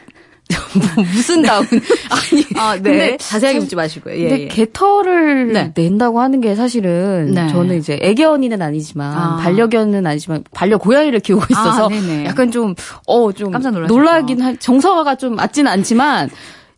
[1.13, 1.65] 무슨 다운?
[2.09, 2.81] 아니, 아, 네.
[2.81, 4.15] 근데 자세하게 묻지 마시고요.
[4.15, 4.47] 예, 근데 예.
[4.47, 5.73] 개털을 네.
[5.75, 7.47] 낸다고 하는 게 사실은 네.
[7.49, 9.37] 저는 이제 애견이는 아니지만 아.
[9.37, 12.23] 반려견은 아니지만 반려 고양이를 키우고 있어서 아.
[12.25, 13.51] 약간 좀어 좀.
[13.87, 16.29] 놀라긴 할 정서가 좀 맞지는 않지만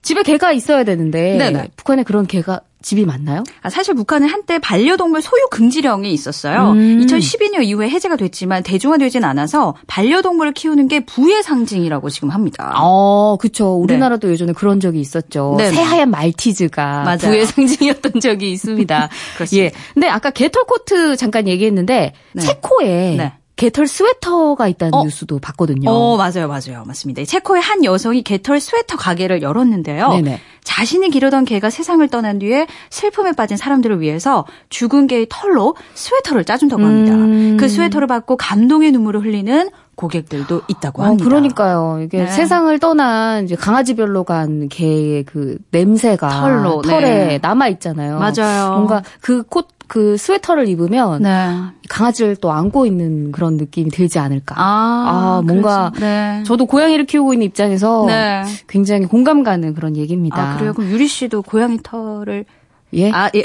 [0.01, 1.69] 집에 개가 있어야 되는데 네네.
[1.75, 3.43] 북한에 그런 개가 집이 많나요?
[3.61, 6.71] 아, 사실 북한은 한때 반려동물 소유 금지령이 있었어요.
[6.71, 7.01] 음.
[7.05, 12.73] 2012년 이후에 해제가 됐지만 대중화되진 않아서 반려동물을 키우는 게 부의 상징이라고 지금 합니다.
[12.77, 13.73] 어, 그쵸.
[13.73, 15.55] 우리나라도 예전에 그런 적이 있었죠.
[15.57, 15.65] 네.
[15.65, 15.75] 네네.
[15.75, 17.17] 새하얀 말티즈가 맞아요.
[17.17, 19.09] 부의 상징이었던 적이 있습니다.
[19.35, 19.65] 그렇습니다.
[19.65, 19.71] 예.
[19.93, 22.41] 근데 아까 개털 코트 잠깐 얘기했는데 네.
[22.41, 23.33] 체코에 네.
[23.59, 25.03] 개털 스웨터가 있다는 어.
[25.03, 25.89] 뉴스도 봤거든요.
[25.89, 26.85] 어, 맞아요, 맞아요.
[26.87, 27.25] 맞습니다.
[27.25, 30.07] 체코의 한 여성이 개털 스웨터 가게를 열었는데요.
[30.13, 30.39] 네네.
[30.69, 36.83] 자신이 기르던 개가 세상을 떠난 뒤에 슬픔에 빠진 사람들을 위해서 죽은 개의 털로 스웨터를 짜준다고
[36.83, 37.15] 합니다.
[37.15, 37.57] 음.
[37.59, 41.25] 그 스웨터를 받고 감동의 눈물을 흘리는 고객들도 있다고 어, 합니다.
[41.25, 41.99] 그러니까요.
[42.01, 42.27] 이게 네.
[42.27, 47.39] 세상을 떠난 이제 강아지별로 간 개의 그 냄새가 털로, 털에 네.
[47.41, 48.17] 남아 있잖아요.
[48.17, 48.71] 맞아요.
[48.75, 51.53] 뭔가 그 콧, 그 스웨터를 입으면 네.
[51.89, 54.55] 강아지를 또 안고 있는 그런 느낌이 들지 않을까.
[54.57, 56.43] 아, 아, 뭔가 네.
[56.45, 58.43] 저도 고양이를 키우고 있는 입장에서 네.
[58.67, 60.53] 굉장히 공감 가는 그런 얘기입니다.
[60.53, 60.73] 아, 그래요?
[60.73, 62.45] 그럼 유리 씨도 고양이 털을
[62.93, 63.11] 예?
[63.11, 63.43] 아, 예.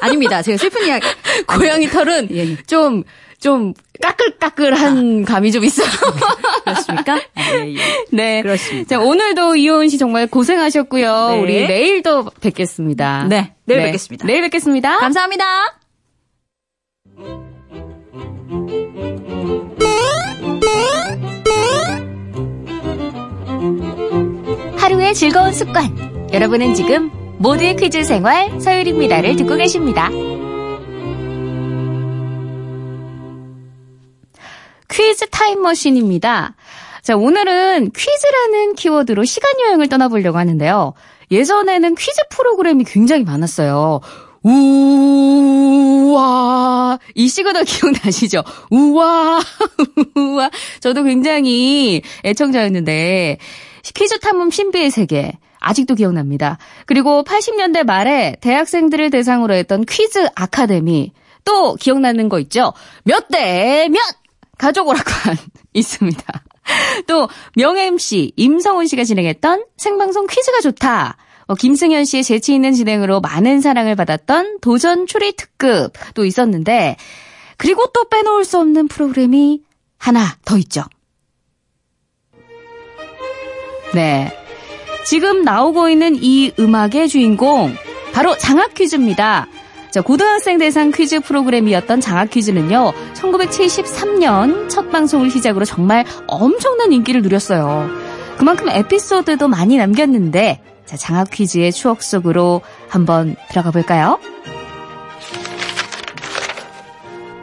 [0.00, 1.06] 아, 닙니다 제가 슬픈 이야기.
[1.46, 2.56] 고양이 털은 예, 예.
[2.66, 3.04] 좀,
[3.44, 5.86] 좀 까끌까끌한 감이 좀 있어요.
[6.64, 7.20] 그렇습니까?
[7.52, 7.78] 예, 예.
[8.10, 8.40] 네.
[8.40, 8.88] 그렇습니다.
[8.88, 11.28] 자, 오늘도 이호은 씨 정말 고생하셨고요.
[11.28, 11.40] 네.
[11.42, 13.26] 우리 내일도 뵙겠습니다.
[13.28, 14.26] 네, 내일 뵙겠습니다.
[14.26, 14.96] 내일 뵙겠습니다.
[14.96, 15.44] 감사합니다.
[24.78, 26.30] 하루의 즐거운 습관.
[26.32, 30.08] 여러분은 지금 모두의 퀴즈 생활 서유리입니다를 듣고 계십니다.
[34.88, 36.54] 퀴즈 타임머신입니다.
[37.02, 40.94] 자, 오늘은 퀴즈라는 키워드로 시간 여행을 떠나보려고 하는데요.
[41.30, 44.00] 예전에는 퀴즈 프로그램이 굉장히 많았어요.
[45.64, 48.42] 우와 이 시그널 기억나시죠?
[48.70, 49.40] 우와
[50.16, 53.38] 우와 저도 굉장히 애청자였는데
[53.94, 56.58] 퀴즈 탐험 신비의 세계 아직도 기억납니다.
[56.84, 61.12] 그리고 80년대 말에 대학생들을 대상으로 했던 퀴즈 아카데미
[61.44, 62.72] 또 기억나는 거 있죠?
[63.04, 63.98] 몇 대 몇
[64.58, 65.36] 가족 오락관
[65.74, 66.22] 있습니다.
[67.06, 71.16] 또 명예 MC 임성훈 씨가 진행했던 생방송 퀴즈가 좋다.
[71.46, 76.96] 어, 김승현 씨의 재치 있는 진행으로 많은 사랑을 받았던 도전 추리 특급 도 있었는데
[77.58, 79.62] 그리고 또 빼놓을 수 없는 프로그램이
[79.98, 80.82] 하나 더 있죠.
[83.94, 84.32] 네.
[85.06, 87.74] 지금 나오고 있는 이 음악의 주인공
[88.12, 89.46] 바로 장학 퀴즈입니다.
[89.94, 92.92] 자, 고등학생 대상 퀴즈 프로그램이었던 장학 퀴즈는요.
[93.14, 97.88] 1973년 첫 방송을 시작으로 정말 엄청난 인기를 누렸어요.
[98.36, 104.18] 그만큼 에피소드도 많이 남겼는데 자, 장학 퀴즈의 추억 속으로 한번 들어가 볼까요?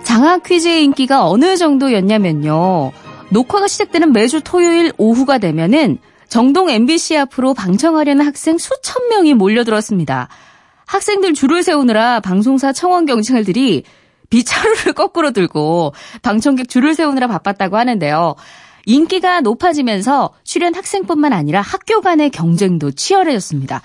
[0.03, 2.91] 장학 퀴즈의 인기가 어느 정도였냐면요.
[3.29, 10.27] 녹화가 시작되는 매주 토요일 오후가 되면은 정동 MBC 앞으로 방청하려는 학생 수천 명이 몰려들었습니다.
[10.91, 13.83] 학생들 줄을 세우느라 방송사 청원 경찰들이
[14.29, 18.35] 비차루를 거꾸로 들고 방청객 줄을 세우느라 바빴다고 하는데요.
[18.85, 23.81] 인기가 높아지면서 출연 학생뿐만 아니라 학교 간의 경쟁도 치열해졌습니다.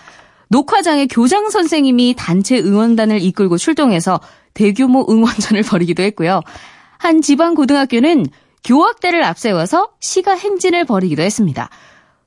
[0.48, 4.18] 녹화장에 교장 선생님이 단체 응원단을 이끌고 출동해서
[4.54, 6.40] 대규모 응원전을 벌이기도 했고요.
[6.98, 8.26] 한 지방 고등학교는
[8.64, 11.70] 교학대를 앞세워서 시가 행진을 벌이기도 했습니다.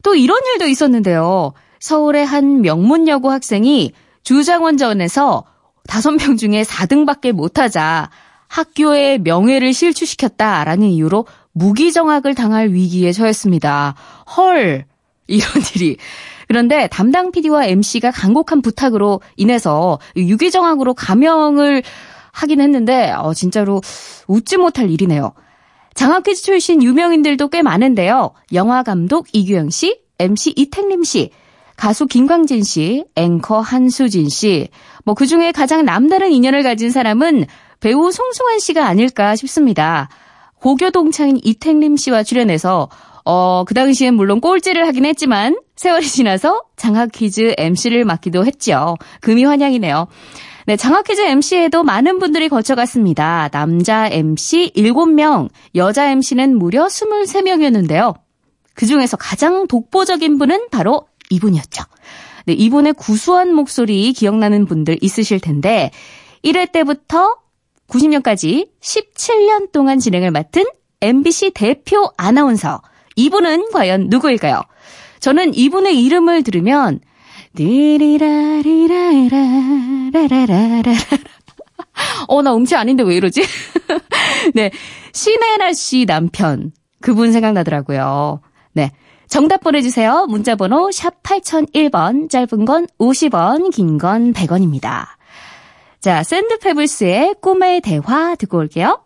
[0.04, 1.52] 또 이런 일도 있었는데요.
[1.82, 3.92] 서울의 한 명문여고 학생이
[4.24, 5.46] 주장원전에서
[5.88, 8.10] 다섯 명 중에 4등밖에 못하자
[8.48, 13.96] 학교의 명예를 실추시켰다라는 이유로 무기정학을 당할 위기에 처했습니다.
[14.38, 14.86] 헐,
[15.28, 15.98] 이런 일이.
[16.48, 21.84] 그런데 담당 PD와 MC가 간곡한 부탁으로 인해서 유기정학으로 감형을
[22.32, 23.82] 하긴 했는데 어, 진짜로
[24.28, 25.34] 웃지 못할 일이네요.
[25.94, 28.32] 장학퀴즈 출신 유명인들도 꽤 많은데요.
[28.54, 31.32] 영화 감독 이규영 씨, MC 이택림 씨,
[31.80, 34.68] 가수 김광진 씨, 앵커 한수진 씨.
[35.06, 37.46] 뭐 그중에 가장 남다른 인연을 가진 사람은
[37.80, 40.10] 배우 송승환 씨가 아닐까 싶습니다.
[40.56, 42.90] 고교 동창인 이택림 씨와 출연해서
[43.24, 48.98] 어, 그 당시엔 물론 꼴찌를 하긴 했지만 세월이 지나서 장학 퀴즈 MC를 맡기도 했죠.
[49.22, 50.08] 금이 환영이네요.
[50.66, 53.48] 네, 장학 퀴즈 MC에도 많은 분들이 거쳐갔습니다.
[53.54, 58.16] 남자 MC 7명, 여자 MC는 무려 23명이었는데요.
[58.74, 61.84] 그 중에서 가장 독보적인 분은 바로 이분이었죠.
[62.46, 65.92] 네, 이분의 구수한 목소리 기억나는 분들 있으실 텐데
[66.44, 67.38] 1회 때부터
[67.88, 70.66] 90년까지 17년 동안 진행을 맡은
[71.02, 72.82] MBC 대표 아나운서.
[73.16, 74.62] 이분은 과연 누구일까요?
[75.20, 77.00] 저는 이분의 이름을 들으면
[82.28, 83.42] 어, 나 음치 아닌데 왜 이러지?
[84.54, 84.72] 네.
[85.14, 86.72] 신혜나 씨 남편.
[87.02, 88.42] 그분 생각나더라고요.
[88.74, 88.92] 네.
[89.30, 90.26] 정답 보내주세요.
[90.28, 95.06] 문자번호 샵 8001번, 짧은 건 50원, 긴 건 100원입니다.
[96.00, 99.04] 자, 샌드페블스의 꿈의 대화 듣고 올게요.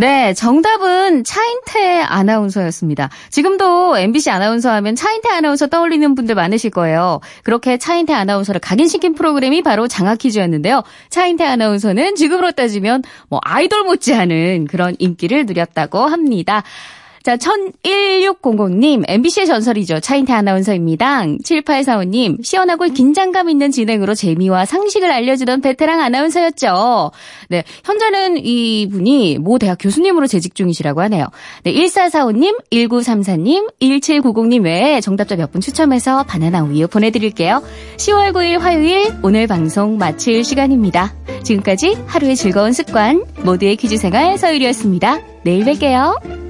[0.00, 3.10] 네, 정답은 차인태 아나운서였습니다.
[3.30, 7.18] 지금도 MBC 아나운서 하면 차인태 아나운서 떠올리는 분들 많으실 거예요.
[7.42, 10.84] 그렇게 차인태 아나운서를 각인시킨 프로그램이 바로 장학 퀴즈였는데요.
[11.10, 16.62] 차인태 아나운서는 지금으로 따지면 뭐 아이돌 못지않은 그런 인기를 누렸다고 합니다.
[17.24, 20.00] 자, 11600님, MBC의 전설이죠.
[20.00, 21.24] 차인태 아나운서입니다.
[21.44, 27.10] 7845님, 시원하고 긴장감 있는 진행으로 재미와 상식을 알려주던 베테랑 아나운서였죠.
[27.48, 31.26] 네, 현재는 이분이 모 대학 교수님으로 재직 중이시라고 하네요.
[31.64, 37.62] 네, 1445님, 1934님, 1790님 외에 정답자 몇 분 추첨해서 바나나 우유 보내드릴게요.
[37.96, 41.14] 10월 9일 화요일, 오늘 방송 마칠 시간입니다.
[41.42, 45.20] 지금까지 하루의 즐거운 습관, 모두의 퀴즈 생활 서유리였습니다.
[45.44, 46.47] 내일 뵐게요.